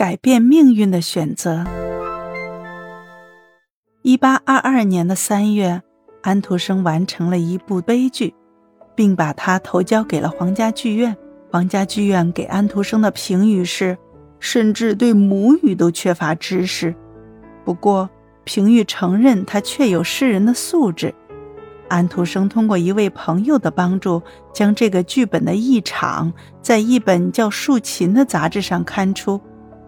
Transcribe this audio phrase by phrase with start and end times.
[0.00, 1.62] 改变命运的选择。
[4.00, 5.82] 一八二二年的三月，
[6.22, 8.32] 安徒生完成了一部悲剧，
[8.94, 11.14] 并把它投交给了皇家剧院。
[11.50, 13.94] 皇家剧院给安徒生的评语是，
[14.38, 16.94] 甚至对母语都缺乏知识。
[17.62, 18.08] 不过，
[18.44, 21.14] 评语承认他确有诗人的素质。
[21.88, 24.22] 安徒生通过一位朋友的帮助，
[24.54, 26.32] 将这个剧本的译场
[26.62, 29.38] 在一本叫《竖琴》的杂志上刊出。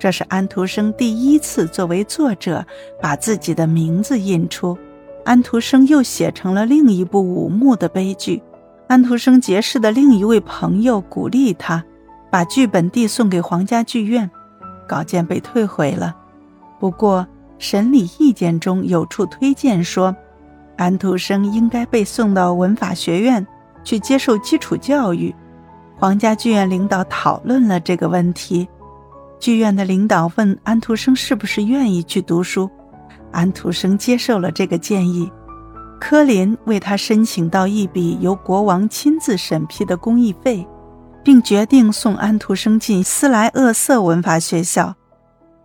[0.00, 2.64] 这是安徒生第一次作为作者
[3.02, 4.76] 把自己的名字印出。
[5.26, 8.42] 安徒生又写成了另一部五幕的悲剧。
[8.88, 11.84] 安徒生结识的另一位朋友鼓励他，
[12.30, 14.28] 把剧本递送给皇家剧院，
[14.88, 16.16] 稿件被退回了。
[16.78, 17.26] 不过
[17.58, 20.16] 审理意见中有处推荐说。
[20.78, 23.46] 安徒生应该被送到文法学院
[23.84, 25.34] 去接受基础教育。
[25.98, 28.66] 皇家剧院领导讨论了这个问题。
[29.40, 32.70] 剧院的领导问安徒生是不是愿意去读书。
[33.32, 35.30] 安徒生接受了这个建议。
[35.98, 40.66] 科林为他申请到一笔由国王亲自审批的公益费，
[41.22, 44.94] 并决定送安徒生进斯莱厄瑟文法学校。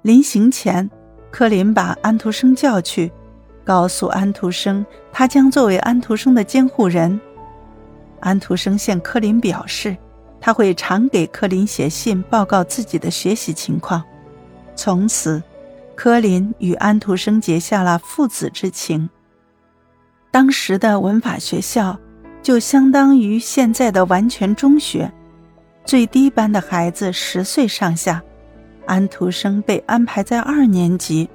[0.02, 0.90] 临行前，
[1.32, 3.12] 科林把安徒生叫去。
[3.64, 7.20] 告诉安徒生，他将作为安徒生的监护人。
[8.20, 9.96] 安徒生向柯林表示，
[10.46, 14.04] 他会常给柯林写信报告自己的学习情况。
[14.76, 15.42] 从此，
[15.96, 19.10] 柯林与安徒生结下了父子之情。
[20.30, 22.00] 当时的文法学校
[22.44, 25.12] 就相当于现在的完全中学，
[25.84, 28.22] 最低班的孩子十岁上下。
[28.86, 31.28] 安徒生被安排在二年级，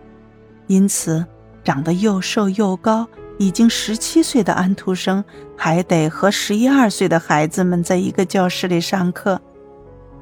[0.68, 1.26] 因此。
[1.64, 3.06] 长得又瘦又高，
[3.40, 5.24] 已经十七岁的安徒生
[5.56, 9.40] 还得和十一二岁的孩子们在一个教室里上课。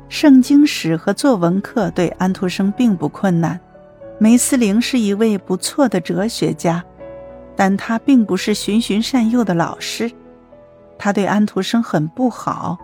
[0.08, 3.58] 圣经史和作文课对安徒生并不困难。
[4.20, 6.84] 梅斯林是一位不错的哲学家，
[7.56, 10.08] 但他并不是循循善诱的老师。
[10.96, 12.78] 他对安徒生很不好，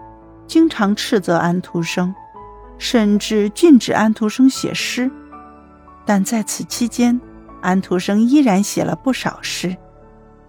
[0.49, 2.13] 经常斥责安徒生，
[2.77, 5.09] 甚至禁止安徒生写诗。
[6.05, 7.21] 但在此期间，
[7.63, 9.77] 安徒生依然写了不少诗，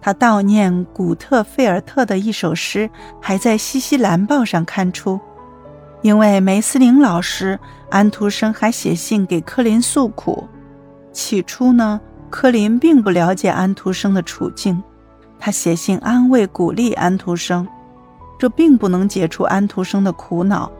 [0.06, 2.88] 他悼念古特费尔特的一首诗
[3.20, 5.18] 还在《西西兰报》上刊出。
[6.00, 7.58] 因为梅斯林老师，
[7.90, 10.46] 安徒生还写信给柯林诉苦。
[11.12, 12.00] 起初呢，
[12.30, 14.80] 柯林并不了解安徒生的处境，
[15.40, 17.66] 他写信安慰鼓励安徒生，
[18.38, 20.70] 这并不能解除安徒生的苦恼。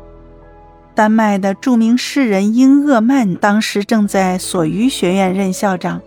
[0.95, 6.01] 丹麦的著名诗人英厄曼当时正在索于学院任校长。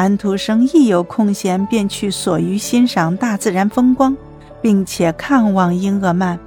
[0.00, 4.16] 安徒生一有空闲便去索于欣赏大自然风光，
[4.62, 6.38] 并且看望英厄曼，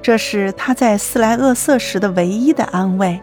[0.00, 3.20] 这是他在斯莱厄瑟时的唯一的安慰。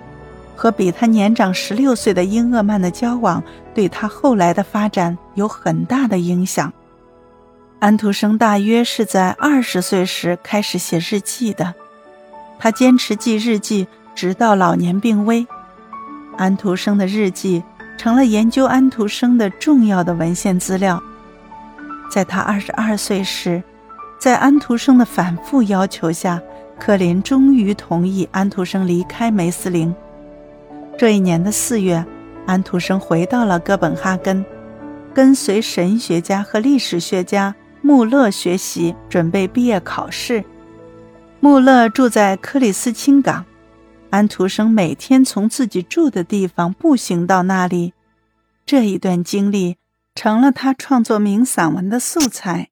[0.56, 6.72] 和比他年长十六岁的英厄曼的交往，对他后来的发展有很大的影响。
[7.80, 11.74] 安徒生大约是在二十岁时开始写日记的，
[12.60, 15.48] 他坚持记日记，直到老年病危。
[16.38, 17.64] 安徒生的日记。
[17.98, 21.02] 成了研究安徒生的重要的文献资料。
[22.10, 23.64] 在他二十二岁时，
[24.20, 26.42] 在安徒生的反复要求下，
[26.80, 29.94] 柯林终于同意安徒生离开梅斯林。
[30.98, 32.06] 这一年的四月，
[32.46, 34.46] 安徒生回到了哥本哈根，
[35.14, 40.44] 跟随神学家和历史学家穆勒学习，准备毕业考试。
[41.40, 43.44] 穆勒住在克里斯钦港。
[44.14, 47.94] 安徒生每天从自己住的地方步行到那里，
[48.64, 49.78] 这一段经历
[50.14, 52.70] 成了他创作名散文的素材。